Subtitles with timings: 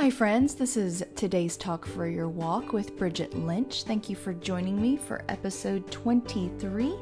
[0.00, 0.54] Hi, friends.
[0.54, 3.82] This is today's Talk for Your Walk with Bridget Lynch.
[3.82, 6.94] Thank you for joining me for episode 23.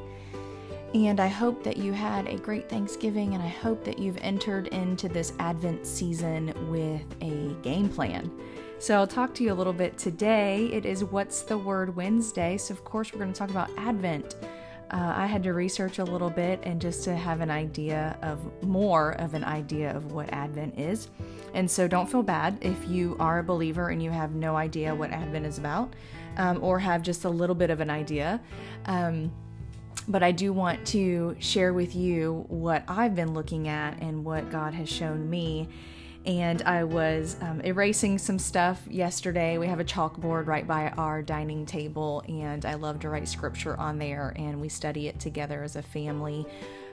[0.93, 4.67] And I hope that you had a great Thanksgiving, and I hope that you've entered
[4.67, 8.29] into this Advent season with a game plan.
[8.79, 10.65] So, I'll talk to you a little bit today.
[10.65, 12.57] It is What's the Word Wednesday.
[12.57, 14.35] So, of course, we're going to talk about Advent.
[14.91, 18.39] Uh, I had to research a little bit and just to have an idea of
[18.63, 21.09] more of an idea of what Advent is.
[21.53, 24.93] And so don't feel bad if you are a believer and you have no idea
[24.95, 25.93] what Advent is about
[26.37, 28.41] um, or have just a little bit of an idea.
[28.85, 29.31] Um,
[30.07, 34.49] but I do want to share with you what I've been looking at and what
[34.49, 35.67] God has shown me
[36.25, 39.57] and I was um, erasing some stuff yesterday.
[39.57, 43.77] We have a chalkboard right by our dining table, and I love to write scripture
[43.77, 46.45] on there, and we study it together as a family.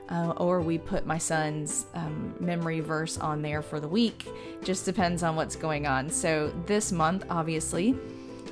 [0.08, 4.24] Uh, or we put my son's um, memory verse on there for the week.
[4.62, 6.08] Just depends on what's going on.
[6.08, 7.96] So this month, obviously,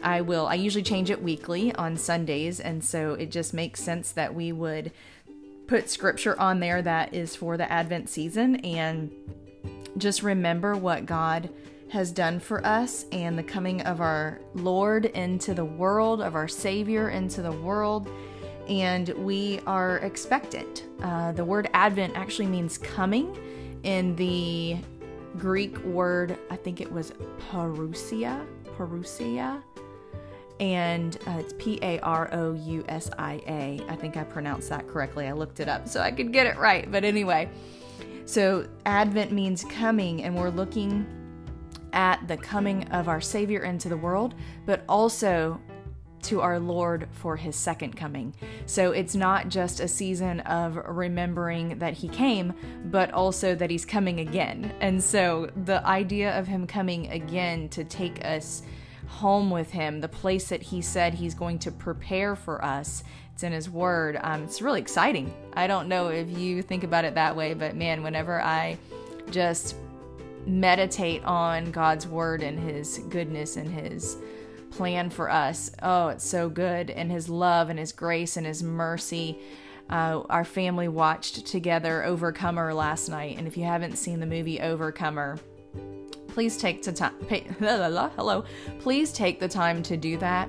[0.03, 0.49] I will.
[0.49, 4.51] I usually change it weekly on Sundays, and so it just makes sense that we
[4.51, 4.91] would
[5.69, 9.13] put scripture on there that is for the Advent season and
[9.99, 11.51] just remember what God
[11.91, 16.49] has done for us and the coming of our Lord into the world, of our
[16.49, 18.09] Savior into the world,
[18.69, 20.85] and we are expectant.
[21.03, 23.37] Uh, the word Advent actually means coming
[23.85, 24.79] in the
[25.39, 27.13] Greek word, I think it was
[27.51, 29.63] parousia, parousia,
[30.61, 33.85] and uh, it's P A R O U S I A.
[33.89, 35.27] I think I pronounced that correctly.
[35.27, 36.91] I looked it up so I could get it right.
[36.91, 37.51] But anyway,
[38.27, 41.07] so, Advent means coming, and we're looking
[41.93, 44.35] at the coming of our Savior into the world,
[44.67, 45.61] but also
[46.23, 48.35] to our Lord for his second coming.
[48.67, 52.55] So it's not just a season of remembering that he came,
[52.87, 54.75] but also that he's coming again.
[54.81, 58.63] And so the idea of him coming again to take us
[59.07, 63.05] home with him, the place that he said he's going to prepare for us,
[63.35, 64.17] it's in His Word.
[64.23, 65.35] Um, it's really exciting.
[65.55, 68.79] I don't know if you think about it that way, but man, whenever I
[69.31, 69.75] just
[70.47, 74.19] meditate on God's Word and His goodness and His
[74.71, 76.91] plan for us, oh, it's so good.
[76.91, 79.41] And His love and His grace and His mercy.
[79.91, 84.61] Uh, our family watched together Overcomer last night, and if you haven't seen the movie
[84.61, 85.41] Overcomer,
[86.29, 87.15] please take the time.
[87.59, 88.45] Hello,
[88.79, 90.49] please take the time to do that.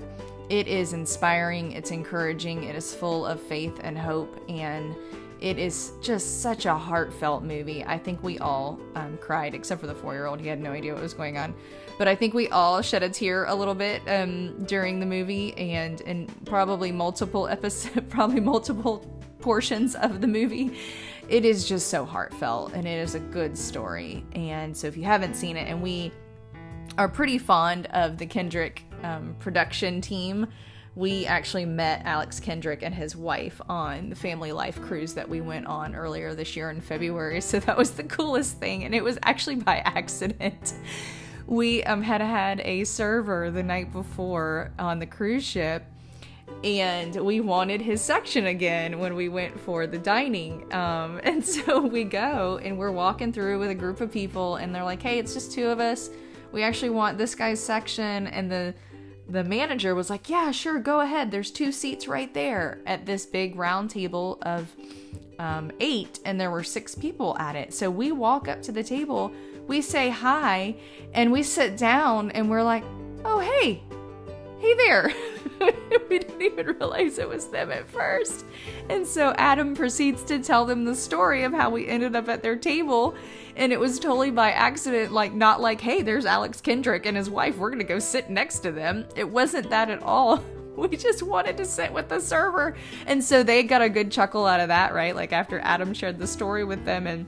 [0.49, 4.95] It is inspiring, it's encouraging, it is full of faith and hope, and
[5.41, 7.83] it is just such a heartfelt movie.
[7.83, 10.39] I think we all um, cried, except for the four year old.
[10.39, 11.53] He had no idea what was going on.
[11.97, 15.53] But I think we all shed a tear a little bit um, during the movie
[15.57, 19.05] and in probably multiple episodes, probably multiple
[19.39, 20.77] portions of the movie.
[21.27, 24.23] It is just so heartfelt and it is a good story.
[24.33, 26.11] And so if you haven't seen it, and we
[26.97, 30.47] are pretty fond of the Kendrick um, production team,
[30.95, 35.41] we actually met Alex Kendrick and his wife on the family life cruise that we
[35.41, 37.41] went on earlier this year in February.
[37.41, 40.73] So that was the coolest thing, and it was actually by accident.
[41.47, 45.85] We um, had had a server the night before on the cruise ship,
[46.63, 50.73] and we wanted his section again when we went for the dining.
[50.73, 54.73] Um, and so we go and we're walking through with a group of people, and
[54.73, 56.09] they're like, "Hey, it's just two of us.
[56.53, 58.73] We actually want this guy's section," and the
[59.27, 61.31] the manager was like, Yeah, sure, go ahead.
[61.31, 64.71] There's two seats right there at this big round table of
[65.39, 67.73] um, eight, and there were six people at it.
[67.73, 69.31] So we walk up to the table,
[69.67, 70.75] we say hi,
[71.13, 72.83] and we sit down, and we're like,
[73.27, 73.81] Oh, hey,
[74.65, 75.13] hey there.
[76.09, 78.45] we didn't even realize it was them at first.
[78.89, 82.41] And so Adam proceeds to tell them the story of how we ended up at
[82.41, 83.15] their table.
[83.55, 87.29] And it was totally by accident, like, not like, hey, there's Alex Kendrick and his
[87.29, 89.05] wife, we're gonna go sit next to them.
[89.15, 90.43] It wasn't that at all.
[90.75, 92.75] We just wanted to sit with the server.
[93.07, 95.15] And so they got a good chuckle out of that, right?
[95.15, 97.27] Like, after Adam shared the story with them and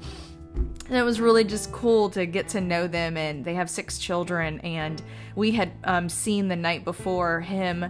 [0.89, 3.98] and it was really just cool to get to know them and they have six
[3.98, 5.01] children and
[5.36, 7.86] we had um, seen the night before him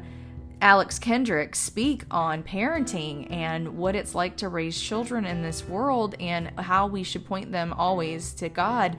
[0.60, 6.16] Alex Kendrick speak on parenting and what it's like to raise children in this world
[6.20, 8.98] and how we should point them always to God.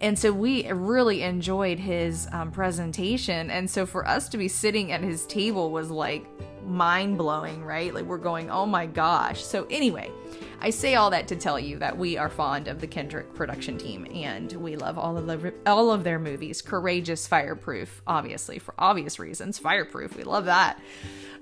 [0.00, 3.50] And so we really enjoyed his um, presentation.
[3.50, 6.26] And so for us to be sitting at his table was like
[6.66, 7.92] mind blowing, right?
[7.92, 9.42] Like we're going, oh my gosh.
[9.44, 10.10] So, anyway,
[10.60, 13.78] I say all that to tell you that we are fond of the Kendrick production
[13.78, 16.62] team and we love all of the, all of their movies.
[16.62, 19.58] Courageous, Fireproof, obviously for obvious reasons.
[19.58, 20.80] Fireproof, we love that.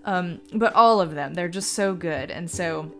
[0.05, 2.31] Um, but all of them, they're just so good.
[2.31, 2.91] And so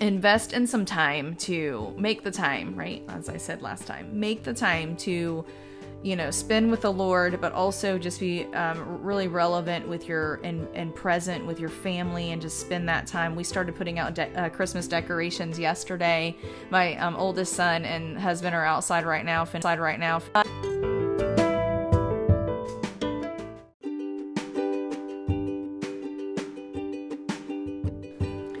[0.00, 3.02] invest in some time to make the time, right?
[3.08, 5.44] As I said last time, make the time to
[6.06, 10.36] you know, spend with the Lord, but also just be um, really relevant with your
[10.44, 13.34] and, and present with your family and just spend that time.
[13.34, 16.36] We started putting out de- uh, Christmas decorations yesterday.
[16.70, 20.20] My um, oldest son and husband are outside right now, inside right now.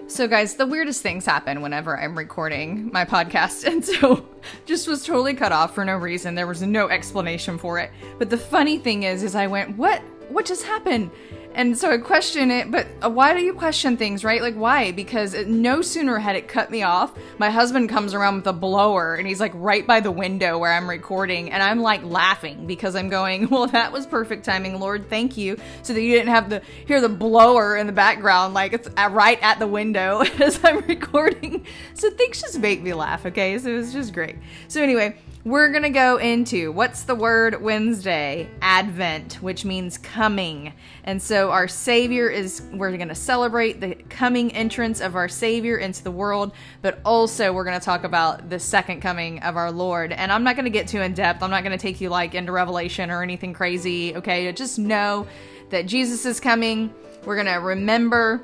[0.08, 3.64] So, guys, the weirdest things happen whenever I'm recording my podcast.
[3.76, 4.26] And so,
[4.66, 6.34] just was totally cut off for no reason.
[6.34, 7.90] There was no explanation for it.
[8.18, 10.02] But the funny thing is, is I went, what?
[10.28, 11.10] What just happened?
[11.56, 14.42] And so I question it, but uh, why do you question things, right?
[14.42, 14.92] Like, why?
[14.92, 18.52] Because it, no sooner had it cut me off, my husband comes around with a
[18.52, 21.50] blower and he's like right by the window where I'm recording.
[21.50, 25.08] And I'm like laughing because I'm going, well, that was perfect timing, Lord.
[25.08, 25.56] Thank you.
[25.82, 29.38] So that you didn't have to hear the blower in the background, like it's right
[29.40, 31.64] at the window as I'm recording.
[31.94, 33.58] So things just make me laugh, okay?
[33.58, 34.36] So it was just great.
[34.68, 35.16] So, anyway,
[35.46, 38.50] we're going to go into what's the word Wednesday?
[38.60, 40.72] Advent, which means coming.
[41.04, 45.76] And so our Savior is, we're going to celebrate the coming entrance of our Savior
[45.76, 46.50] into the world,
[46.82, 50.10] but also we're going to talk about the second coming of our Lord.
[50.10, 51.44] And I'm not going to get too in depth.
[51.44, 54.50] I'm not going to take you like into Revelation or anything crazy, okay?
[54.50, 55.28] Just know
[55.70, 56.92] that Jesus is coming.
[57.24, 58.42] We're going to remember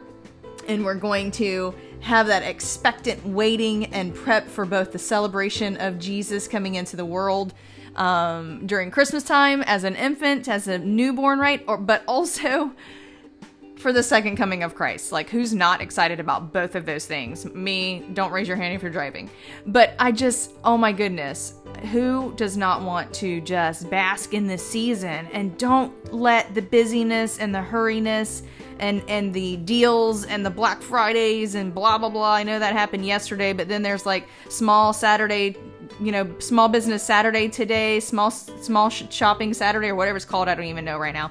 [0.69, 5.99] and we're going to have that expectant waiting and prep for both the celebration of
[5.99, 7.55] Jesus coming into the world
[7.97, 11.63] um, during Christmas time as an infant, as a newborn, right?
[11.67, 12.73] Or but also
[13.77, 15.13] for the second coming of Christ.
[15.13, 17.45] Like, who's not excited about both of those things?
[17.53, 19.29] Me, don't raise your hand if you're driving.
[19.67, 21.55] But I just, oh my goodness,
[21.91, 27.39] who does not want to just bask in this season and don't let the busyness
[27.39, 28.43] and the hurriness
[28.83, 32.35] and and the deals and the Black Fridays and blah blah blah.
[32.35, 35.57] I know that happened yesterday, but then there's like small Saturday,
[36.01, 40.49] you know, small business Saturday today, small small shopping Saturday or whatever it's called.
[40.49, 41.31] I don't even know right now.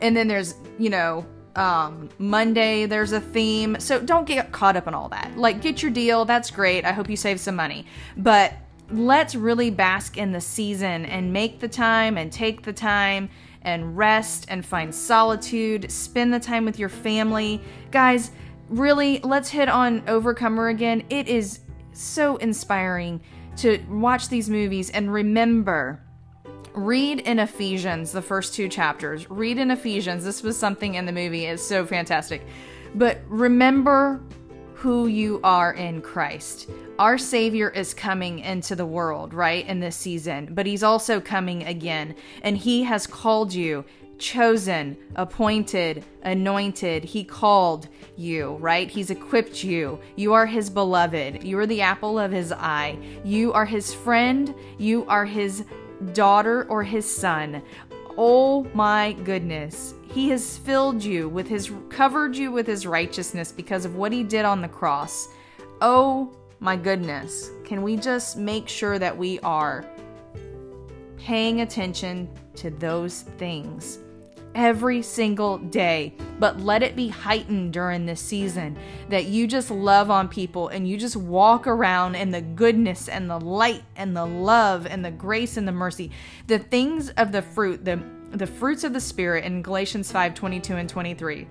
[0.00, 1.26] And then there's you know
[1.56, 3.76] um, Monday there's a theme.
[3.80, 5.36] So don't get caught up in all that.
[5.36, 6.24] Like get your deal.
[6.24, 6.84] That's great.
[6.84, 7.86] I hope you save some money,
[8.16, 8.54] but
[8.90, 13.28] let's really bask in the season and make the time and take the time
[13.68, 17.60] and rest and find solitude, spend the time with your family.
[17.90, 18.30] Guys,
[18.70, 21.04] really, let's hit on Overcomer again.
[21.10, 21.60] It is
[21.92, 23.20] so inspiring
[23.58, 26.02] to watch these movies and remember
[26.72, 29.28] read in Ephesians, the first two chapters.
[29.28, 30.24] Read in Ephesians.
[30.24, 31.44] This was something in the movie.
[31.44, 32.46] It's so fantastic.
[32.94, 34.22] But remember
[34.74, 36.70] who you are in Christ.
[36.98, 41.64] Our Savior is coming into the world, right, in this season, but He's also coming
[41.64, 42.16] again.
[42.42, 43.84] And He has called you,
[44.18, 47.04] chosen, appointed, anointed.
[47.04, 47.86] He called
[48.16, 48.90] you, right?
[48.90, 50.00] He's equipped you.
[50.16, 51.44] You are His beloved.
[51.44, 52.98] You are the apple of His eye.
[53.24, 54.52] You are His friend.
[54.76, 55.64] You are His
[56.14, 57.62] daughter or His son.
[58.16, 59.94] Oh my goodness.
[60.10, 64.24] He has filled you with his covered you with his righteousness because of what he
[64.24, 65.28] did on the cross.
[65.80, 67.50] Oh my goodness.
[67.64, 69.84] Can we just make sure that we are
[71.16, 73.98] paying attention to those things
[74.54, 76.14] every single day?
[76.38, 78.76] But let it be heightened during this season
[79.08, 83.30] that you just love on people and you just walk around in the goodness and
[83.30, 86.10] the light and the love and the grace and the mercy.
[86.46, 90.76] The things of the fruit, the the fruits of the Spirit in Galatians 5 22
[90.76, 91.46] and 23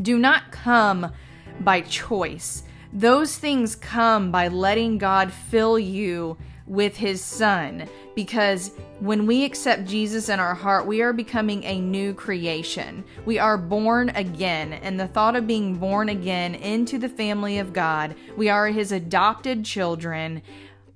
[0.00, 1.12] do not come
[1.60, 2.62] by choice.
[2.92, 7.88] Those things come by letting God fill you with His Son.
[8.14, 13.04] Because when we accept Jesus in our heart, we are becoming a new creation.
[13.24, 14.72] We are born again.
[14.72, 18.92] And the thought of being born again into the family of God, we are His
[18.92, 20.42] adopted children.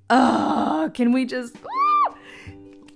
[0.09, 1.55] Oh, can we just.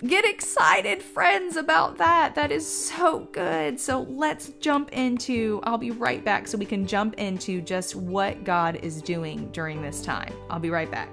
[0.05, 2.35] Get excited, friends, about that.
[2.35, 3.79] That is so good.
[3.79, 8.43] So let's jump into, I'll be right back so we can jump into just what
[8.43, 10.31] God is doing during this time.
[10.51, 11.09] I'll be right back.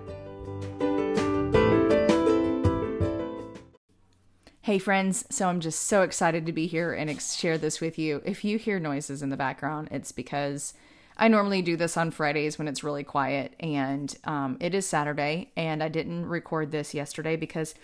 [4.60, 5.24] Hey, friends.
[5.30, 8.20] So I'm just so excited to be here and share this with you.
[8.26, 10.74] If you hear noises in the background, it's because
[11.16, 15.52] I normally do this on Fridays when it's really quiet, and um, it is Saturday,
[15.56, 17.74] and I didn't record this yesterday because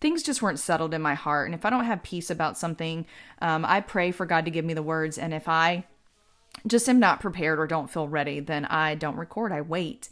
[0.00, 1.46] things just weren't settled in my heart.
[1.46, 3.06] And if I don't have peace about something,
[3.40, 5.18] um, I pray for God to give me the words.
[5.18, 5.84] And if I
[6.66, 9.52] just am not prepared or don't feel ready, then I don't record.
[9.52, 10.08] I wait.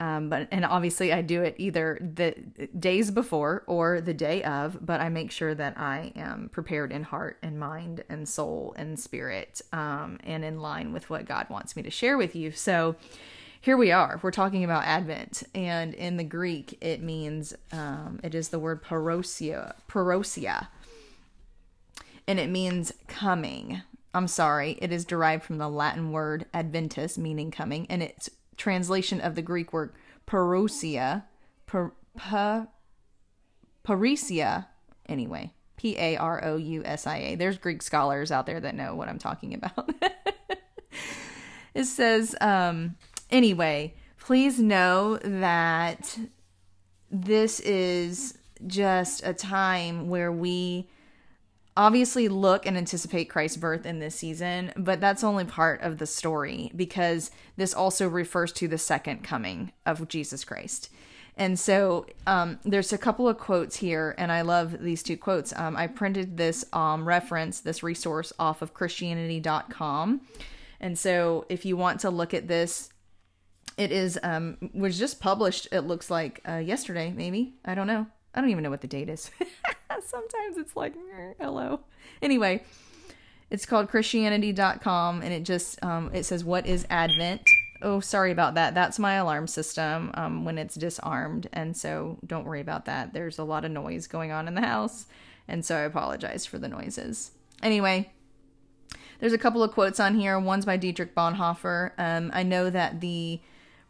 [0.00, 2.34] Um, but and obviously I do it either the
[2.76, 7.04] days before or the day of, but I make sure that I am prepared in
[7.04, 11.76] heart and mind and soul and spirit, um, and in line with what God wants
[11.76, 12.50] me to share with you.
[12.50, 12.96] So,
[13.62, 14.18] here we are.
[14.22, 18.82] We're talking about Advent, and in the Greek, it means um, it is the word
[18.82, 20.66] parousia, parousia,
[22.26, 23.82] and it means coming.
[24.12, 29.20] I'm sorry, it is derived from the Latin word adventus, meaning coming, and it's translation
[29.20, 29.92] of the Greek word
[30.26, 31.22] parousia,
[31.68, 31.92] par,
[35.08, 37.34] anyway, P A R O U S I A.
[37.36, 39.88] There's Greek scholars out there that know what I'm talking about.
[41.74, 42.96] it says, um,
[43.32, 46.18] anyway, please know that
[47.10, 50.88] this is just a time where we
[51.76, 56.06] obviously look and anticipate Christ's birth in this season, but that's only part of the
[56.06, 60.90] story because this also refers to the second coming of Jesus Christ.
[61.36, 65.54] And so um, there's a couple of quotes here, and I love these two quotes.
[65.56, 70.20] Um, I printed this um, reference, this resource off of Christianity.com.
[70.78, 72.91] And so if you want to look at this,
[73.76, 77.54] it is um was just published it looks like uh, yesterday maybe.
[77.64, 78.06] I don't know.
[78.34, 79.30] I don't even know what the date is.
[80.06, 80.94] Sometimes it's like
[81.38, 81.80] hello.
[82.20, 82.62] Anyway
[83.50, 87.42] it's called christianity.com and it just um, it says what is advent?
[87.82, 88.74] Oh sorry about that.
[88.74, 93.12] That's my alarm system um, when it's disarmed and so don't worry about that.
[93.12, 95.06] There's a lot of noise going on in the house
[95.48, 97.32] and so i apologize for the noises.
[97.62, 98.10] Anyway
[99.18, 100.36] there's a couple of quotes on here.
[100.38, 101.92] One's by dietrich bonhoeffer.
[101.96, 103.40] Um, i know that the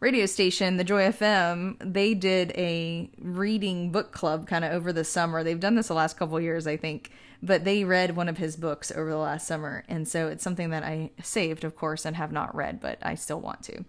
[0.03, 5.05] radio station, the Joy FM, they did a reading book club kind of over the
[5.05, 5.45] summer.
[5.45, 7.09] They've done this the last couple years, I think,
[7.41, 9.85] but they read one of his books over the last summer.
[9.87, 13.15] And so it's something that I saved, of course, and have not read, but I
[13.15, 13.85] still want to.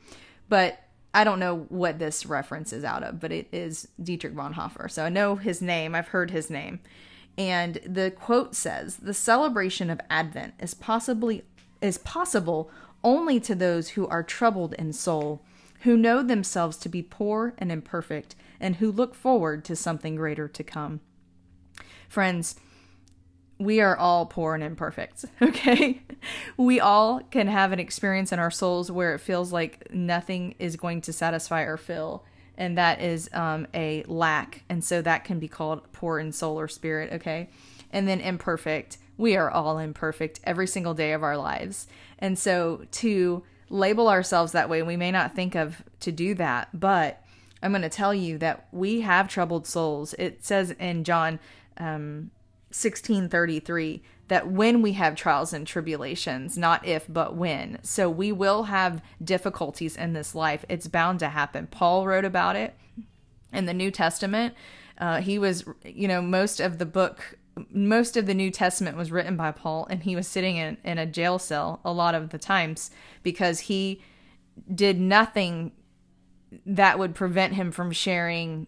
[0.48, 0.78] But
[1.12, 4.88] I don't know what this reference is out of, but it is Dietrich Bonhoeffer.
[4.92, 6.78] So I know his name, I've heard his name.
[7.36, 11.42] And the quote says, "The celebration of Advent is possibly
[11.80, 12.70] is possible
[13.02, 15.42] only to those who are troubled in soul."
[15.84, 20.48] Who know themselves to be poor and imperfect, and who look forward to something greater
[20.48, 21.00] to come.
[22.08, 22.56] Friends,
[23.58, 26.00] we are all poor and imperfect, okay?
[26.56, 30.76] We all can have an experience in our souls where it feels like nothing is
[30.76, 32.24] going to satisfy or fill,
[32.56, 34.64] and that is um, a lack.
[34.70, 37.50] And so that can be called poor in soul or spirit, okay?
[37.92, 38.96] And then imperfect.
[39.18, 41.86] We are all imperfect every single day of our lives.
[42.18, 43.42] And so to
[43.74, 44.82] label ourselves that way.
[44.82, 47.22] We may not think of to do that, but
[47.60, 50.14] I'm going to tell you that we have troubled souls.
[50.14, 51.40] It says in John
[51.76, 52.30] um,
[52.72, 57.78] 16:33 that when we have trials and tribulations, not if but when.
[57.82, 60.64] So we will have difficulties in this life.
[60.68, 61.66] It's bound to happen.
[61.66, 62.74] Paul wrote about it
[63.52, 64.54] in the New Testament.
[64.98, 67.38] Uh, he was, you know, most of the book
[67.70, 70.98] most of the New Testament was written by Paul, and he was sitting in, in
[70.98, 72.90] a jail cell a lot of the times
[73.22, 74.02] because he
[74.72, 75.72] did nothing
[76.66, 78.66] that would prevent him from sharing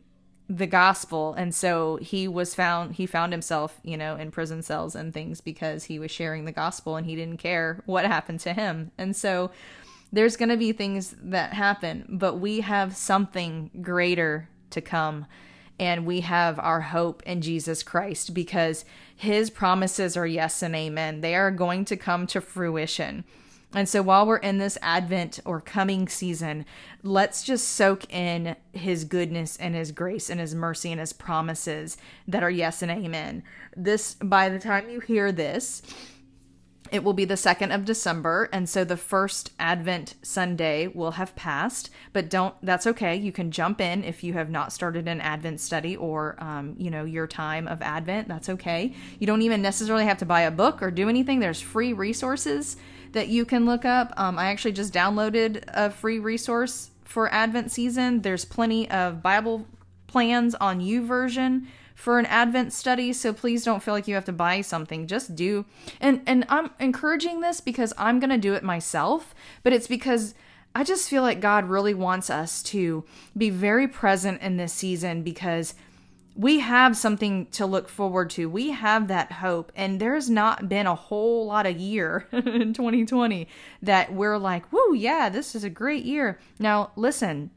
[0.49, 1.35] the gospel.
[1.35, 5.41] And so he was found he found himself you know in prison cells and things
[5.41, 8.93] because he was sharing the gospel and he didn't care what happened to him.
[8.97, 9.51] And so
[10.13, 15.27] there's going to be things that happen but we have something greater to come
[15.79, 21.21] and we have our hope in Jesus Christ because his promises are yes and amen.
[21.21, 23.25] They are going to come to fruition.
[23.75, 26.65] And so while we're in this Advent or coming season,
[27.03, 31.99] let's just soak in his goodness and his grace and his mercy and his promises
[32.27, 33.43] that are yes and amen.
[33.77, 35.83] This, by the time you hear this,
[36.93, 41.37] it will be the 2nd of December, and so the first Advent Sunday will have
[41.37, 41.91] passed.
[42.13, 43.17] But don't, that's okay.
[43.17, 46.91] You can jump in if you have not started an Advent study or, um, you
[46.91, 48.29] know, your time of Advent.
[48.29, 48.95] That's okay.
[49.19, 51.41] You don't even necessarily have to buy a book or do anything.
[51.41, 52.77] There's free resources
[53.13, 54.13] that you can look up.
[54.17, 58.23] Um, I actually just downloaded a free resource for Advent season.
[58.23, 59.67] There's plenty of Bible
[60.07, 61.67] plans on YouVersion
[61.97, 65.07] for an Advent study, so please don't feel like you have to buy something.
[65.07, 65.65] Just do.
[65.99, 69.35] And and I'm encouraging this because I'm going to do it myself,
[69.65, 70.35] but it's because
[70.75, 75.23] I just feel like God really wants us to be very present in this season
[75.23, 75.75] because
[76.35, 78.51] we have something to look forward to.
[78.51, 79.73] We have that hope.
[79.75, 83.49] And there's not been a whole lot of year in 2020
[83.81, 86.39] that we're like, whoo, yeah, this is a great year.
[86.59, 87.51] Now, listen,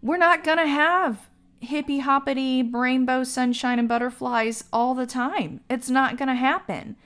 [0.00, 1.28] we're not going to have
[1.60, 5.60] hippy hoppity rainbow sunshine and butterflies all the time.
[5.70, 6.96] It's not going to happen.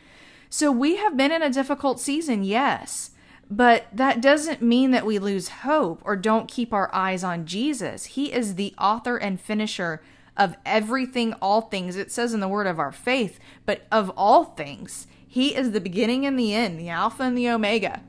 [0.49, 3.13] So we have been in a difficult season, yes,
[3.49, 8.05] but that doesn't mean that we lose hope or don't keep our eyes on Jesus.
[8.05, 10.03] He is the author and finisher
[10.37, 11.97] of everything, all things.
[11.97, 15.07] It says in the word of our faith, but of all things.
[15.27, 18.03] He is the beginning and the end, the Alpha and the Omega.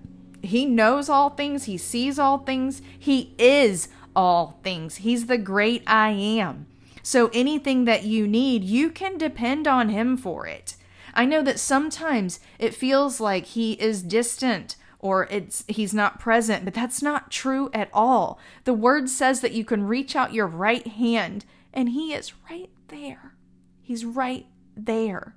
[0.43, 4.97] he knows all things, he sees all things, he is all things.
[4.97, 6.67] He's the great I am.
[7.03, 10.75] So anything that you need, you can depend on him for it.
[11.13, 16.63] I know that sometimes it feels like he is distant or it's he's not present,
[16.63, 18.39] but that's not true at all.
[18.65, 22.69] The word says that you can reach out your right hand and he is right
[22.89, 23.33] there.
[23.81, 24.45] He's right
[24.77, 25.35] there.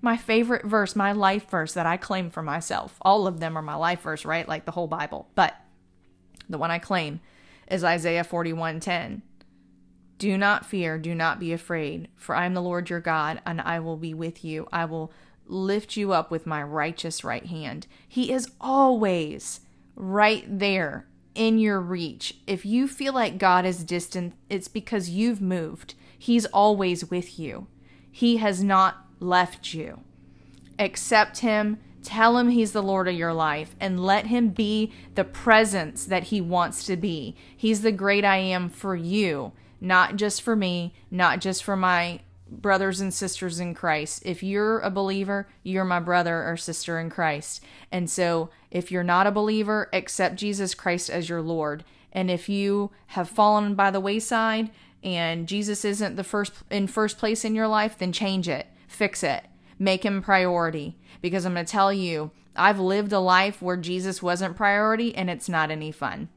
[0.00, 2.96] My favorite verse, my life verse that I claim for myself.
[3.02, 4.48] All of them are my life verse, right?
[4.48, 5.28] Like the whole Bible.
[5.34, 5.54] But
[6.48, 7.20] the one I claim
[7.68, 9.22] is Isaiah 41:10.
[10.18, 13.60] Do not fear, do not be afraid, for I am the Lord your God, and
[13.60, 14.68] I will be with you.
[14.72, 15.12] I will
[15.46, 17.86] lift you up with my righteous right hand.
[18.08, 19.60] He is always
[19.96, 22.36] right there in your reach.
[22.46, 25.94] If you feel like God is distant, it's because you've moved.
[26.16, 27.66] He's always with you.
[28.10, 30.00] He has not left you.
[30.78, 35.24] Accept Him, tell Him He's the Lord of your life, and let Him be the
[35.24, 37.36] presence that He wants to be.
[37.56, 42.20] He's the great I am for you, not just for me, not just for my
[42.48, 44.22] brothers and sisters in Christ.
[44.24, 47.62] If you're a believer, you're my brother or sister in Christ.
[47.90, 51.84] And so, if you're not a believer, accept Jesus Christ as your Lord.
[52.12, 54.70] And if you have fallen by the wayside
[55.02, 58.66] and Jesus isn't the first in first place in your life, then change it.
[58.86, 59.44] Fix it.
[59.78, 64.22] Make him priority because I'm going to tell you, I've lived a life where Jesus
[64.22, 66.28] wasn't priority and it's not any fun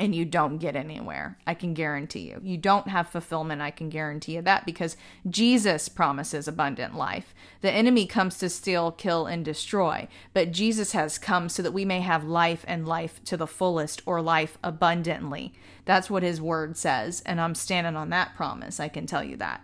[0.00, 1.36] and you don't get anywhere.
[1.46, 2.40] I can guarantee you.
[2.42, 3.60] You don't have fulfillment.
[3.60, 4.96] I can guarantee you that because
[5.28, 7.34] Jesus promises abundant life.
[7.60, 11.84] The enemy comes to steal, kill, and destroy, but Jesus has come so that we
[11.84, 15.52] may have life and life to the fullest or life abundantly.
[15.84, 18.80] That's what his word says, and I'm standing on that promise.
[18.80, 19.60] I can tell you that.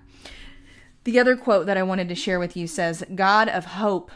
[1.04, 4.10] The other quote that I wanted to share with you says, God of hope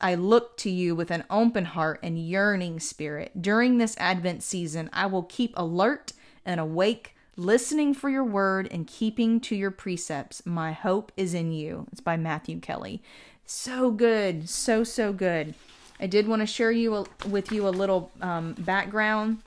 [0.00, 3.42] I look to you with an open heart and yearning spirit.
[3.42, 6.12] During this Advent season, I will keep alert
[6.44, 10.44] and awake, listening for your word and keeping to your precepts.
[10.46, 11.86] My hope is in you.
[11.92, 13.02] It's by Matthew Kelly.
[13.44, 14.48] So good.
[14.48, 15.54] So, so good.
[16.00, 19.38] I did want to share you a, with you a little um, background.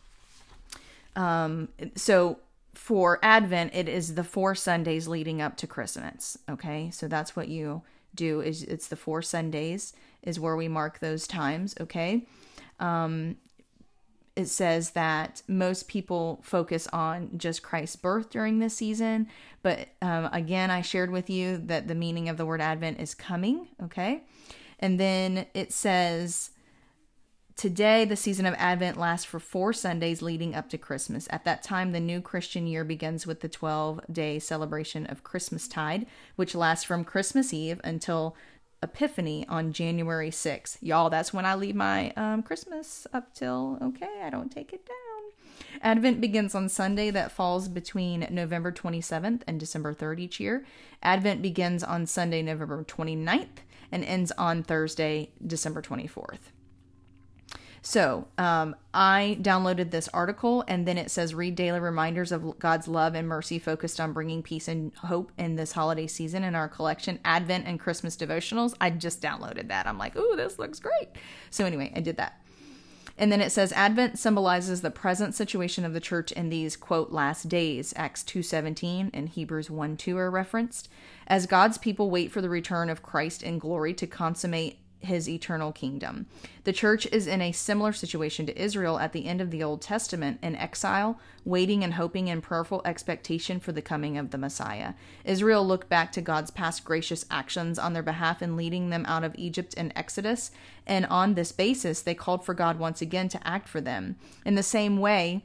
[1.15, 2.37] Um, so,
[2.73, 6.37] for Advent, it is the four Sundays leading up to Christmas.
[6.49, 7.81] Okay, so that's what you
[8.15, 8.41] do.
[8.41, 12.25] Is it's the four Sundays is where we mark those times, okay?
[12.79, 13.37] Um,
[14.35, 19.27] it says that most people focus on just Christ's birth during this season.
[19.61, 23.13] But um, again, I shared with you that the meaning of the word Advent is
[23.13, 24.23] coming, okay?
[24.79, 26.49] And then it says,
[27.55, 31.27] Today, the season of Advent lasts for four Sundays leading up to Christmas.
[31.29, 36.07] At that time, the new Christian year begins with the 12 day celebration of Christmastide,
[36.35, 38.35] which lasts from Christmas Eve until
[38.81, 40.77] Epiphany on January 6th.
[40.81, 44.85] Y'all, that's when I leave my um, Christmas up till, okay, I don't take it
[44.85, 45.77] down.
[45.81, 50.65] Advent begins on Sunday that falls between November 27th and December 3rd each year.
[51.01, 53.61] Advent begins on Sunday, November 29th
[53.91, 56.51] and ends on Thursday, December 24th.
[57.85, 62.87] So um, I downloaded this article, and then it says read daily reminders of God's
[62.87, 66.69] love and mercy focused on bringing peace and hope in this holiday season in our
[66.69, 68.73] collection, Advent and Christmas devotionals.
[68.79, 69.85] I just downloaded that.
[69.85, 71.09] I'm like, ooh, this looks great.
[71.49, 72.39] So anyway, I did that.
[73.17, 77.11] And then it says Advent symbolizes the present situation of the church in these quote
[77.11, 77.93] last days.
[77.95, 80.89] Acts 2:17 and Hebrews 1:2 are referenced.
[81.27, 85.71] As God's people wait for the return of Christ in glory to consummate his eternal
[85.71, 86.25] kingdom.
[86.63, 89.81] The church is in a similar situation to Israel at the end of the Old
[89.81, 94.93] Testament in exile, waiting and hoping in prayerful expectation for the coming of the Messiah.
[95.25, 99.23] Israel looked back to God's past gracious actions on their behalf in leading them out
[99.23, 100.51] of Egypt and Exodus,
[100.85, 104.15] and on this basis, they called for God once again to act for them.
[104.45, 105.43] In the same way,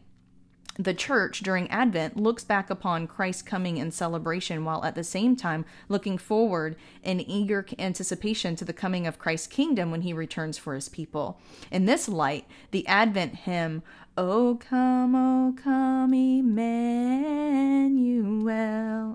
[0.78, 5.34] the church during Advent looks back upon Christ's coming in celebration while at the same
[5.34, 10.56] time looking forward in eager anticipation to the coming of Christ's kingdom when he returns
[10.56, 11.40] for his people.
[11.72, 13.82] In this light, the Advent hymn,
[14.16, 16.58] Oh come, oh come, Emmanuel.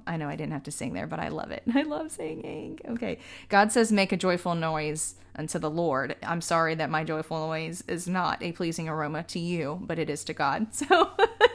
[0.08, 1.64] I know I didn't have to sing there, but I love it.
[1.74, 2.80] I love singing.
[2.88, 3.20] Okay.
[3.50, 6.16] God says, Make a joyful noise unto the Lord.
[6.24, 10.10] I'm sorry that my joyful noise is not a pleasing aroma to you, but it
[10.10, 10.68] is to God.
[10.74, 11.12] So,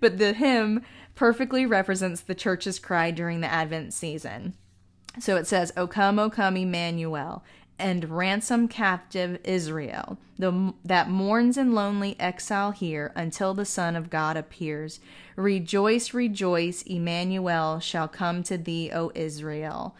[0.00, 0.82] but the hymn
[1.14, 4.54] perfectly represents the church's cry during the Advent season.
[5.20, 7.44] So it says, O come, O come, Emmanuel
[7.78, 14.10] and ransom captive Israel, the, that mourns in lonely exile here until the Son of
[14.10, 15.00] God appears.
[15.36, 19.96] Rejoice, rejoice, Emmanuel shall come to thee, O Israel.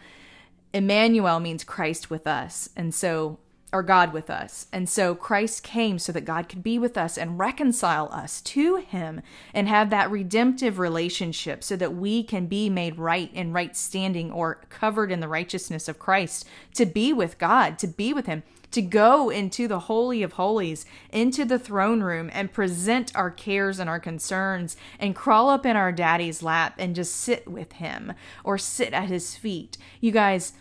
[0.73, 2.69] Emmanuel means Christ with us.
[2.75, 3.39] And so
[3.75, 4.67] or God with us.
[4.71, 8.77] And so Christ came so that God could be with us and reconcile us to
[8.77, 9.21] him
[9.53, 14.31] and have that redemptive relationship so that we can be made right in right standing
[14.31, 18.43] or covered in the righteousness of Christ to be with God, to be with him,
[18.71, 23.77] to go into the holy of holies, into the throne room and present our cares
[23.77, 28.13] and our concerns and crawl up in our daddy's lap and just sit with him
[28.41, 29.77] or sit at his feet.
[29.99, 30.53] You guys,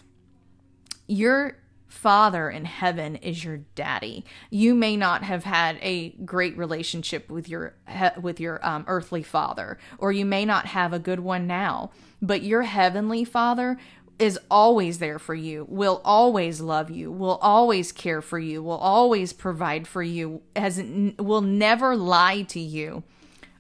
[1.07, 1.59] you're
[1.95, 4.25] father in heaven is your daddy.
[4.51, 7.75] You may not have had a great relationship with your
[8.21, 11.93] with your um, earthly father, or you may not have a good one now.
[12.21, 13.79] But your heavenly father
[14.19, 18.79] is always there for you, will always love you, will always care for you, will
[18.79, 20.83] always provide for you, has
[21.19, 23.03] will never lie to you.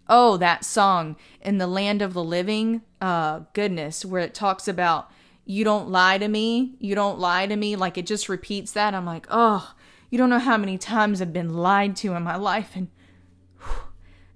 [0.08, 5.10] Oh, that song in the land of the living, uh goodness, where it talks about
[5.44, 7.76] you don't lie to me, you don't lie to me.
[7.76, 8.94] Like it just repeats that.
[8.94, 9.74] I'm like, oh,
[10.10, 12.88] you don't know how many times I've been lied to in my life and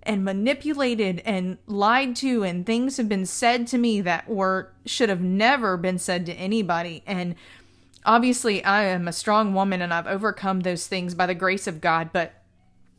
[0.02, 5.10] and manipulated and lied to and things have been said to me that were should
[5.10, 7.34] have never been said to anybody and
[8.06, 11.82] obviously I am a strong woman and I've overcome those things by the grace of
[11.82, 12.42] God but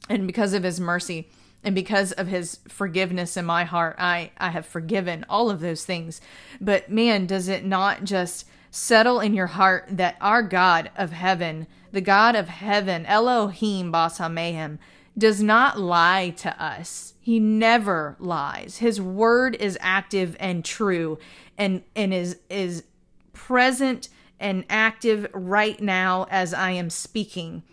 [0.08, 1.30] and because of his mercy
[1.64, 5.86] and because of his forgiveness in my heart i i have forgiven all of those
[5.86, 6.22] things.
[6.62, 11.68] But man does it not just settle in your heart that our god of heaven
[11.92, 14.78] the god of heaven elohim bas hamayim
[15.18, 17.14] does not lie to us.
[17.20, 18.78] He never lies.
[18.78, 21.20] His word is active and true
[21.58, 22.84] and and is is
[23.34, 27.64] present and active right now as i am speaking.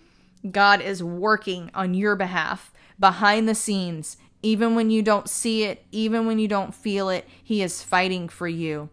[0.50, 5.84] God is working on your behalf behind the scenes, even when you don't see it,
[5.90, 8.88] even when you don't feel it, He is fighting for you.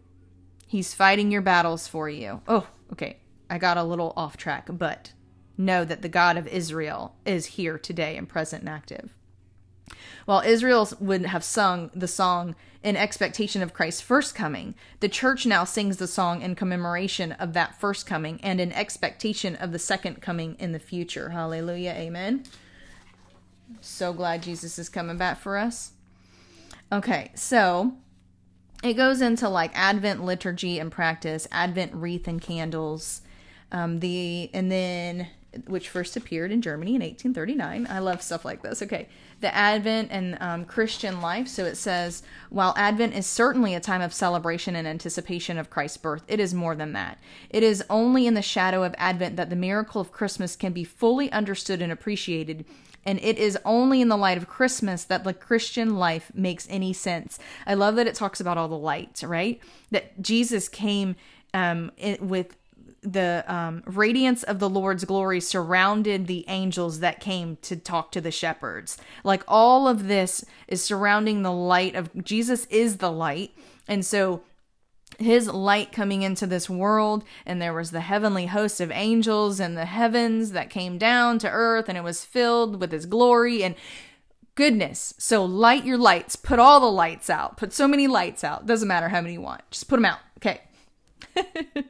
[0.66, 2.40] He's fighting your battles for you.
[2.48, 3.18] Oh, okay.
[3.48, 5.12] I got a little off track, but
[5.56, 9.14] know that the God of Israel is here today and present and active.
[10.24, 15.46] While Israel would have sung the song in expectation of Christ's first coming, the church
[15.46, 19.78] now sings the song in commemoration of that first coming and in expectation of the
[19.78, 21.30] second coming in the future.
[21.30, 21.92] Hallelujah.
[21.92, 22.44] Amen.
[23.80, 25.92] So glad Jesus is coming back for us.
[26.92, 27.94] Okay, so
[28.82, 33.22] it goes into like Advent liturgy and practice, Advent wreath and candles,
[33.72, 35.28] um, the and then
[35.66, 37.86] which first appeared in Germany in 1839.
[37.88, 38.82] I love stuff like this.
[38.82, 39.08] Okay,
[39.40, 41.48] the Advent and um, Christian life.
[41.48, 45.96] So it says, while Advent is certainly a time of celebration and anticipation of Christ's
[45.96, 47.18] birth, it is more than that.
[47.50, 50.84] It is only in the shadow of Advent that the miracle of Christmas can be
[50.84, 52.64] fully understood and appreciated
[53.06, 56.92] and it is only in the light of Christmas that the Christian life makes any
[56.92, 57.38] sense.
[57.66, 59.60] I love that it talks about all the lights, right?
[59.90, 61.16] That Jesus came
[61.52, 62.56] um, with
[63.02, 68.20] the um, radiance of the Lord's glory surrounded the angels that came to talk to
[68.20, 68.96] the shepherds.
[69.22, 73.52] Like all of this is surrounding the light of Jesus is the light.
[73.86, 74.42] And so
[75.18, 79.76] his light coming into this world and there was the heavenly host of angels and
[79.76, 83.74] the heavens that came down to earth and it was filled with his glory and
[84.54, 85.14] goodness.
[85.18, 86.36] So light your lights.
[86.36, 87.56] Put all the lights out.
[87.56, 88.66] Put so many lights out.
[88.66, 89.62] Doesn't matter how many you want.
[89.70, 90.20] Just put them out.
[90.38, 90.60] Okay.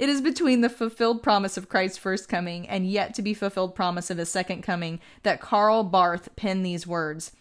[0.00, 3.74] It is between the fulfilled promise of Christ's first coming and yet to be fulfilled
[3.74, 7.32] promise of his second coming that Karl Barth penned these words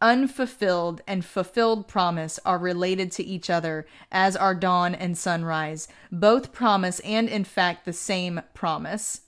[0.00, 6.52] unfulfilled and fulfilled promise are related to each other, as are dawn and sunrise, both
[6.52, 9.22] promise and, in fact, the same promise.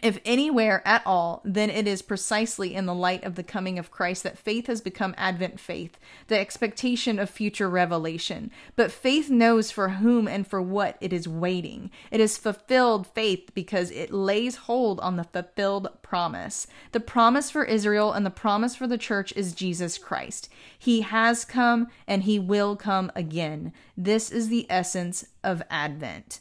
[0.00, 3.90] If anywhere at all, then it is precisely in the light of the coming of
[3.90, 8.52] Christ that faith has become Advent faith, the expectation of future revelation.
[8.76, 11.90] But faith knows for whom and for what it is waiting.
[12.12, 16.68] It is fulfilled faith because it lays hold on the fulfilled promise.
[16.92, 20.48] The promise for Israel and the promise for the church is Jesus Christ.
[20.78, 23.72] He has come and he will come again.
[23.96, 26.38] This is the essence of Advent.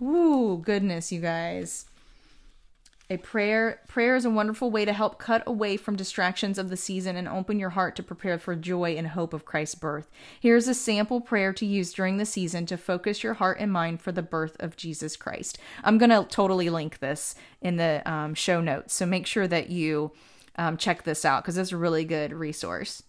[0.00, 1.84] Ooh, goodness, you guys.
[3.10, 6.76] A prayer prayer is a wonderful way to help cut away from distractions of the
[6.76, 10.10] season and open your heart to prepare for joy and hope of Christ's birth.
[10.40, 14.00] Here's a sample prayer to use during the season to focus your heart and mind
[14.00, 15.58] for the birth of Jesus Christ.
[15.82, 19.68] I'm going to totally link this in the um, show notes, so make sure that
[19.68, 20.12] you
[20.56, 23.02] um, check this out because it's a really good resource.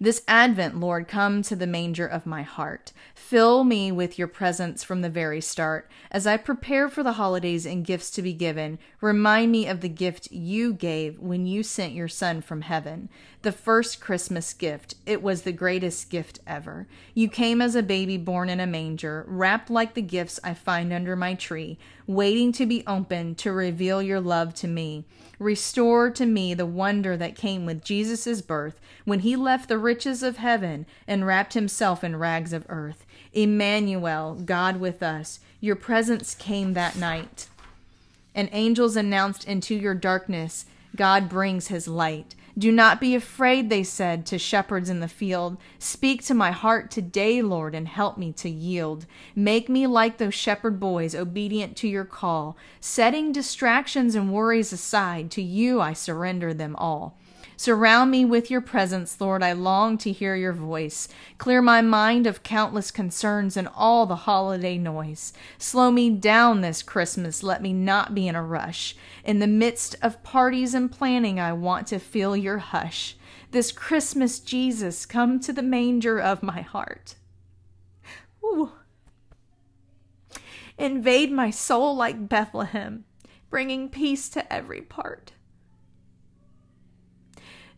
[0.00, 2.92] This Advent, Lord, come to the manger of my heart.
[3.14, 5.88] Fill me with your presence from the very start.
[6.10, 9.88] As I prepare for the holidays and gifts to be given, remind me of the
[9.88, 13.08] gift you gave when you sent your Son from heaven.
[13.42, 14.96] The first Christmas gift.
[15.06, 16.88] It was the greatest gift ever.
[17.14, 20.92] You came as a baby born in a manger, wrapped like the gifts I find
[20.92, 25.04] under my tree, waiting to be opened to reveal your love to me.
[25.42, 30.22] Restore to me the wonder that came with Jesus' birth when he left the riches
[30.22, 33.04] of heaven and wrapped himself in rags of earth.
[33.32, 37.48] Emmanuel, God with us, your presence came that night.
[38.36, 42.36] And angels announced into your darkness, God brings his light.
[42.58, 45.56] Do not be afraid, they said to shepherds in the field.
[45.78, 49.06] Speak to my heart today, Lord, and help me to yield.
[49.34, 52.58] Make me like those shepherd boys, obedient to your call.
[52.78, 57.16] Setting distractions and worries aside, to you I surrender them all.
[57.62, 59.40] Surround me with your presence, Lord.
[59.40, 61.06] I long to hear your voice.
[61.38, 65.32] Clear my mind of countless concerns and all the holiday noise.
[65.58, 67.44] Slow me down this Christmas.
[67.44, 68.96] Let me not be in a rush.
[69.24, 73.16] In the midst of parties and planning, I want to feel your hush.
[73.52, 77.14] This Christmas, Jesus, come to the manger of my heart.
[78.42, 78.72] Ooh.
[80.76, 83.04] Invade my soul like Bethlehem,
[83.50, 85.30] bringing peace to every part.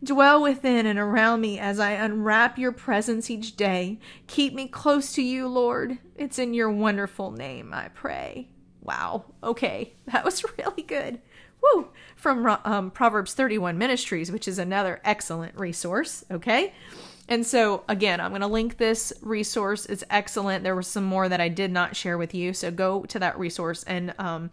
[0.03, 3.99] Dwell within and around me as I unwrap your presence each day.
[4.27, 5.97] Keep me close to you, Lord.
[6.15, 8.49] It's in your wonderful name I pray.
[8.81, 9.25] Wow.
[9.43, 9.93] Okay.
[10.11, 11.19] That was really good.
[11.61, 11.89] Woo.
[12.15, 16.23] From um, Proverbs 31 Ministries, which is another excellent resource.
[16.29, 16.73] Okay.
[17.27, 19.87] And so, again, I'm going to link this resource.
[19.87, 20.63] It's excellent.
[20.63, 22.53] There was some more that I did not share with you.
[22.53, 24.51] So go to that resource and um,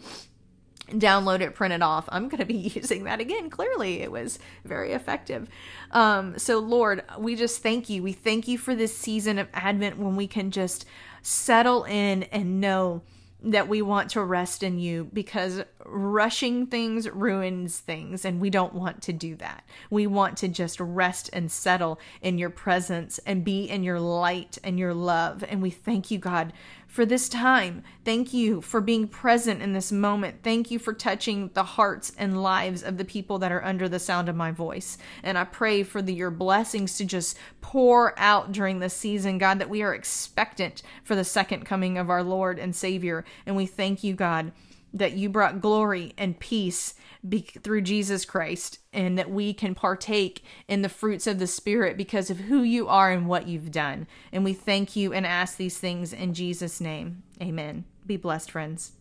[0.89, 2.09] download it, print it off.
[2.09, 3.51] I'm going to be using that again.
[3.51, 5.49] Clearly, it was very effective.
[5.91, 8.03] Um, so, Lord, we just thank you.
[8.03, 10.85] We thank you for this season of Advent when we can just
[11.23, 13.03] settle in and know
[13.45, 18.73] that we want to rest in you because rushing things ruins things and we don't
[18.73, 19.65] want to do that.
[19.91, 24.59] We want to just rest and settle in your presence and be in your light
[24.63, 25.45] and your love.
[25.49, 26.53] And we thank you, God,
[26.93, 27.83] for this time.
[28.05, 30.43] Thank you for being present in this moment.
[30.43, 33.99] Thank you for touching the hearts and lives of the people that are under the
[33.99, 34.99] sound of my voice.
[35.23, 39.59] And I pray for the, your blessings to just pour out during this season, God,
[39.59, 43.25] that we are expectant for the second coming of our Lord and Savior.
[43.47, 44.53] And we thank you, God
[44.95, 46.95] that you brought glory and peace
[47.29, 51.97] be- through Jesus Christ, and that we can partake in the fruits of the Spirit
[51.97, 54.07] because of who you are and what you've done.
[54.33, 57.23] And we thank you and ask these things in Jesus' name.
[57.41, 57.85] Amen.
[58.07, 58.93] Be blessed, friends.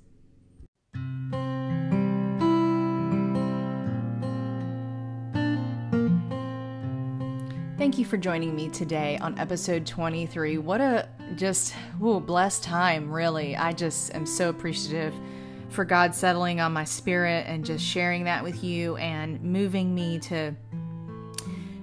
[7.78, 10.60] Thank you for joining me today on episode 23.
[10.60, 13.58] What a just ooh, blessed time, really.
[13.58, 15.16] I just am so appreciative
[15.72, 20.20] for God settling on my spirit and just sharing that with you and moving me
[20.20, 20.56] to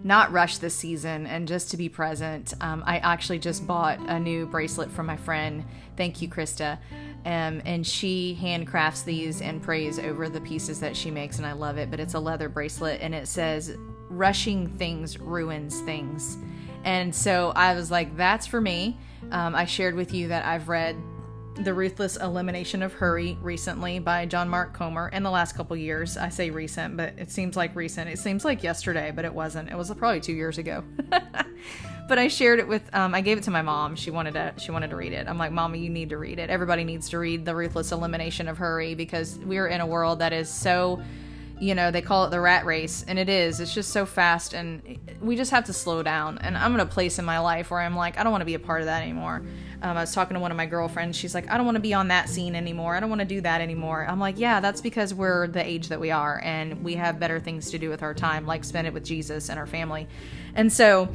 [0.05, 2.55] not rush this season and just to be present.
[2.61, 5.65] Um, I actually just bought a new bracelet from my friend.
[5.97, 6.79] Thank you, Krista.
[7.25, 11.53] Um, and she handcrafts these and prays over the pieces that she makes, and I
[11.53, 11.91] love it.
[11.91, 13.77] But it's a leather bracelet, and it says,
[14.09, 16.39] Rushing things ruins things.
[16.85, 18.99] And so I was like, That's for me.
[19.31, 20.97] Um, I shared with you that I've read
[21.65, 26.17] the Ruthless Elimination of Hurry recently by John Mark Comer in the last couple years.
[26.17, 28.09] I say recent, but it seems like recent.
[28.09, 29.71] It seems like yesterday, but it wasn't.
[29.71, 30.85] It was probably two years ago.
[32.09, 33.97] but I shared it with um, I gave it to my mom.
[33.97, 35.27] She wanted to she wanted to read it.
[35.27, 36.49] I'm like, "Mama, you need to read it.
[36.49, 40.33] Everybody needs to read The Ruthless Elimination of Hurry because we're in a world that
[40.33, 41.03] is so
[41.61, 43.61] you know, they call it the rat race, and it is.
[43.61, 46.39] It's just so fast, and we just have to slow down.
[46.39, 48.47] And I'm in a place in my life where I'm like, I don't want to
[48.47, 49.43] be a part of that anymore.
[49.83, 51.17] Um, I was talking to one of my girlfriends.
[51.17, 52.97] She's like, I don't want to be on that scene anymore.
[52.97, 54.07] I don't want to do that anymore.
[54.09, 57.39] I'm like, yeah, that's because we're the age that we are, and we have better
[57.39, 60.09] things to do with our time, like spend it with Jesus and our family.
[60.55, 61.09] And so,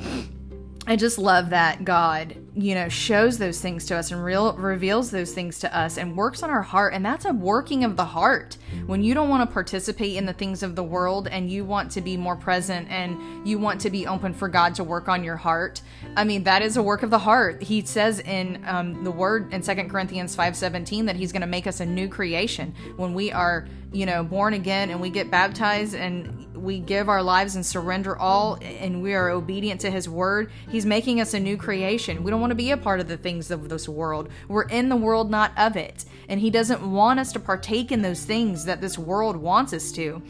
[0.88, 5.10] I just love that God, you know, shows those things to us and real reveals
[5.10, 6.94] those things to us and works on our heart.
[6.94, 8.58] And that's a working of the heart.
[8.86, 11.92] When you don't want to participate in the things of the world and you want
[11.92, 15.24] to be more present and you want to be open for God to work on
[15.24, 15.82] your heart,
[16.16, 17.64] I mean, that is a work of the heart.
[17.64, 21.66] He says in um, the word in Second Corinthians 5.17 that he's going to make
[21.66, 25.96] us a new creation when we are, you know, born again and we get baptized
[25.96, 30.50] and we give our lives and surrender all and we are obedient to his word,
[30.70, 32.24] he's making us a new creation.
[32.24, 34.30] We don't want to be a part of the things of this world.
[34.50, 36.04] We're in the world, not of it.
[36.28, 39.94] And he doesn't want us to partake in those things that this world wants us
[39.94, 40.22] to.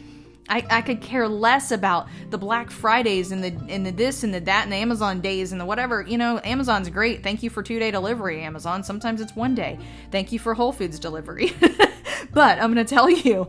[0.48, 4.32] I, I could care less about the Black Fridays and the and the this and
[4.32, 6.02] the that and the Amazon days and the whatever.
[6.02, 7.22] You know, Amazon's great.
[7.22, 8.84] Thank you for two day delivery, Amazon.
[8.84, 9.78] Sometimes it's one day.
[10.10, 11.52] Thank you for Whole Foods delivery.
[12.32, 13.48] but I'm gonna tell you,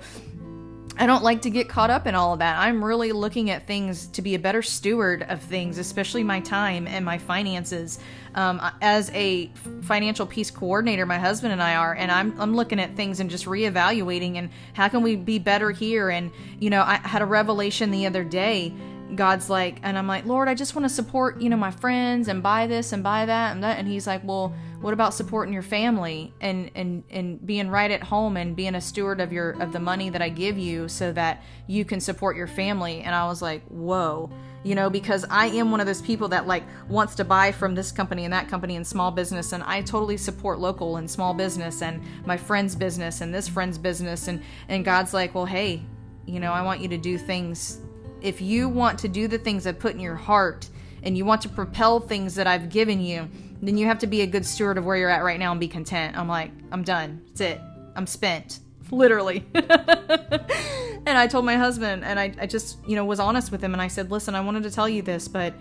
[0.97, 2.57] I don't like to get caught up in all of that.
[2.57, 6.87] I'm really looking at things to be a better steward of things, especially my time
[6.87, 7.99] and my finances.
[8.33, 9.47] Um, as a
[9.83, 13.29] financial peace coordinator, my husband and I are, and I'm, I'm looking at things and
[13.29, 16.09] just reevaluating and how can we be better here.
[16.09, 18.73] And, you know, I had a revelation the other day
[19.13, 22.27] God's like, and I'm like, Lord, I just want to support, you know, my friends
[22.27, 23.77] and buy this and buy that and that.
[23.77, 24.53] And He's like, well,
[24.85, 28.81] what about supporting your family and and and being right at home and being a
[28.81, 32.37] steward of your of the money that I give you so that you can support
[32.37, 33.01] your family?
[33.01, 34.29] And I was like, whoa,
[34.63, 37.73] you know, because I am one of those people that like wants to buy from
[37.73, 41.33] this company and that company and small business, and I totally support local and small
[41.33, 44.27] business and my friend's business and this friend's business.
[44.27, 45.81] And and God's like, well, hey,
[46.27, 47.79] you know, I want you to do things
[48.21, 50.69] if you want to do the things I've put in your heart
[51.01, 53.29] and you want to propel things that I've given you,
[53.61, 55.59] then you have to be a good steward of where you're at right now and
[55.59, 56.17] be content.
[56.17, 57.21] I'm like, I'm done.
[57.27, 57.61] That's it.
[57.95, 58.59] I'm spent.
[58.91, 59.45] Literally.
[59.53, 63.73] and I told my husband, and I, I just, you know, was honest with him,
[63.73, 65.53] and I said, listen, I wanted to tell you this, but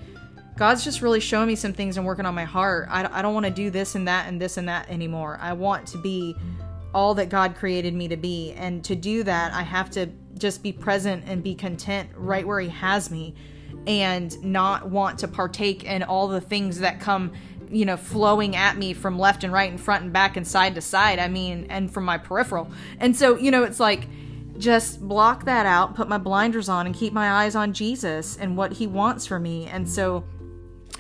[0.57, 2.89] God's just really showing me some things and working on my heart.
[2.91, 5.39] I, I don't want to do this and that and this and that anymore.
[5.41, 6.37] I want to be
[6.95, 8.53] all that God created me to be.
[8.53, 10.07] And to do that, I have to
[10.39, 13.35] just be present and be content right where He has me
[13.87, 17.33] and not want to partake in all the things that come
[17.75, 20.75] you know flowing at me from left and right and front and back and side
[20.75, 24.07] to side i mean and from my peripheral and so you know it's like
[24.59, 28.57] just block that out put my blinders on and keep my eyes on jesus and
[28.57, 30.25] what he wants for me and so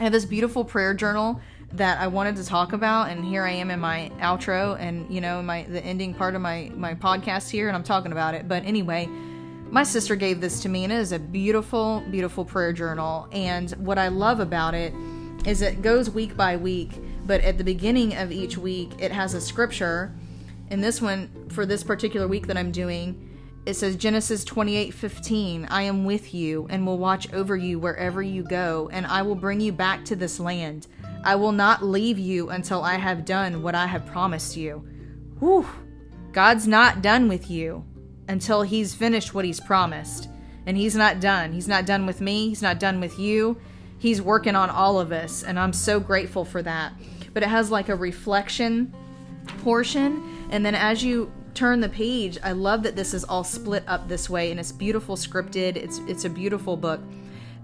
[0.00, 1.40] i have this beautiful prayer journal
[1.72, 5.20] that I wanted to talk about, and here I am in my outro, and you
[5.20, 8.46] know, my the ending part of my my podcast here, and I'm talking about it.
[8.46, 9.08] But anyway,
[9.70, 13.28] my sister gave this to me, and it is a beautiful, beautiful prayer journal.
[13.32, 14.94] And what I love about it
[15.44, 19.34] is it goes week by week, but at the beginning of each week, it has
[19.34, 20.14] a scripture.
[20.70, 23.30] And this one, for this particular week that I'm doing,
[23.66, 28.42] it says Genesis 28:15, I am with you and will watch over you wherever you
[28.42, 30.86] go, and I will bring you back to this land.
[31.24, 34.86] I will not leave you until I have done what I have promised you.
[35.38, 35.66] Whew.
[36.32, 37.84] God's not done with you
[38.28, 40.28] until he's finished what he's promised.
[40.66, 41.52] And he's not done.
[41.52, 42.48] He's not done with me.
[42.48, 43.58] He's not done with you.
[44.04, 45.44] He's working on all of us.
[45.44, 46.92] And I'm so grateful for that.
[47.32, 48.94] But it has like a reflection
[49.62, 50.46] portion.
[50.50, 54.06] And then as you turn the page, I love that this is all split up
[54.06, 55.76] this way and it's beautiful scripted.
[55.76, 57.00] It's it's a beautiful book.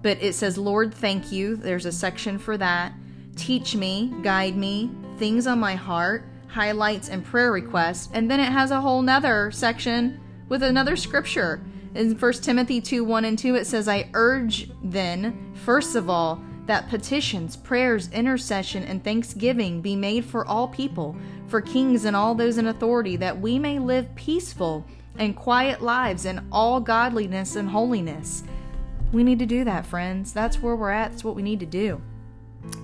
[0.00, 1.57] But it says, Lord, thank you.
[1.57, 2.94] There's a section for that
[3.37, 8.09] teach me, guide me, things on my heart, highlights, and prayer requests.
[8.14, 11.61] And then it has a whole nother section with another scripture.
[11.94, 16.40] In 1 Timothy 2 1 and 2, it says, I urge then, first of all,
[16.66, 21.16] that petitions, prayers, intercession, and thanksgiving be made for all people,
[21.48, 24.85] for kings and all those in authority, that we may live peaceful
[25.18, 28.44] and quiet lives in all godliness and holiness.
[29.12, 30.33] We need to do that, friends.
[30.33, 31.11] That's where we're at.
[31.11, 32.00] That's what we need to do.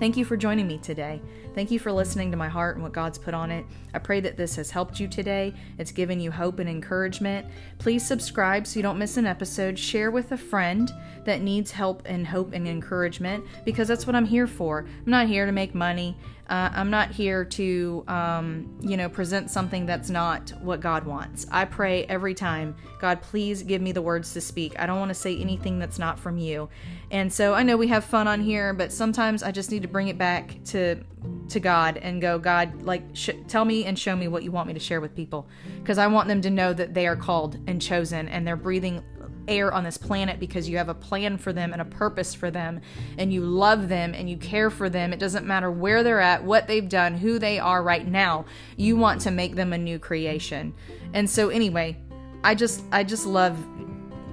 [0.01, 1.21] Thank you for joining me today.
[1.57, 3.65] Thank you for listening to my heart and what God's put on it.
[3.95, 5.55] I pray that this has helped you today.
[5.79, 7.47] It's given you hope and encouragement.
[7.79, 9.79] Please subscribe so you don't miss an episode.
[9.79, 10.93] Share with a friend
[11.25, 14.81] that needs help and hope and encouragement because that's what I'm here for.
[14.81, 16.19] I'm not here to make money.
[16.49, 21.45] Uh, I'm not here to, um, you know, present something that's not what God wants.
[21.51, 24.79] I pray every time, God, please give me the words to speak.
[24.79, 26.69] I don't want to say anything that's not from you.
[27.11, 29.89] And so I know we have fun on here, but sometimes I just need to
[29.89, 31.03] bring it back to
[31.49, 34.67] to God and go, God, like, sh- tell me and show me what you want
[34.67, 37.59] me to share with people, because I want them to know that they are called
[37.67, 39.03] and chosen, and they're breathing
[39.49, 42.51] air on this planet because you have a plan for them and a purpose for
[42.51, 42.81] them
[43.19, 45.13] and you love them and you care for them.
[45.13, 48.47] It doesn't matter where they're at, what they've done, who they are right now.
[48.77, 50.75] You want to make them a new creation.
[51.13, 51.97] And so anyway,
[52.43, 53.57] I just I just love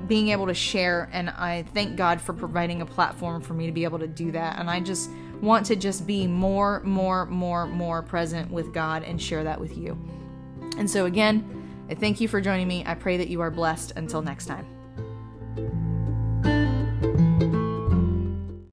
[0.07, 3.71] being able to share and I thank God for providing a platform for me to
[3.71, 4.59] be able to do that.
[4.59, 5.09] And I just
[5.43, 9.77] want to just be more, more, more, more present with God and share that with
[9.77, 9.97] you.
[10.77, 12.83] And so, again, I thank you for joining me.
[12.85, 13.93] I pray that you are blessed.
[13.95, 15.92] Until next time.